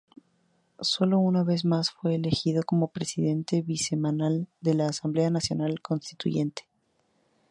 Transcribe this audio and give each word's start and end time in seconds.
Sólo 0.79 1.19
una 1.19 1.43
vez 1.43 1.63
más 1.63 1.91
fue 1.91 2.15
elegido 2.15 2.63
como 2.63 2.87
presidente 2.87 3.61
bisemanal 3.61 4.47
de 4.59 4.73
la 4.73 4.87
Asamblea 4.87 5.29
Nacional 5.29 5.79
Constituyente. 5.79 6.63